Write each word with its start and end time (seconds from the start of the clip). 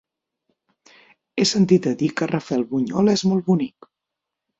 He 1.37 1.45
sentit 1.49 1.87
a 1.91 1.93
dir 1.99 2.09
que 2.21 2.29
Rafelbunyol 2.31 3.13
és 3.13 3.25
molt 3.33 3.47
bonic. 3.51 3.91